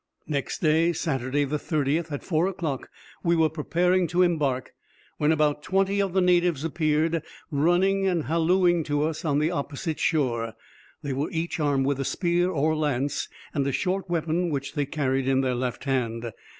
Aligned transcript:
Next 0.25 0.61
day, 0.63 0.93
Saturday 0.93 1.43
the 1.43 1.57
30th, 1.59 2.11
at 2.11 2.23
four 2.23 2.47
o'clock, 2.47 2.89
we 3.23 3.35
were 3.35 3.49
preparing 3.51 4.07
to 4.07 4.23
embark, 4.23 4.71
when 5.19 5.31
about 5.31 5.61
twenty 5.61 6.01
of 6.01 6.13
the 6.13 6.21
natives 6.21 6.63
appeared, 6.63 7.21
running 7.51 8.07
and 8.07 8.23
hallooing 8.23 8.83
to 8.85 9.03
us, 9.03 9.23
on 9.23 9.37
the 9.37 9.51
opposite 9.51 9.99
shore. 9.99 10.55
They 11.03 11.13
were 11.13 11.29
each 11.29 11.59
armed 11.59 11.85
with 11.85 11.99
a 11.99 12.03
spear 12.03 12.49
or 12.49 12.75
lance, 12.75 13.29
and 13.53 13.67
a 13.67 13.71
short 13.71 14.09
weapon 14.09 14.49
which 14.49 14.73
they 14.73 14.87
carried 14.87 15.27
in 15.27 15.41
their 15.41 15.53
left 15.53 15.83
hand. 15.83 16.31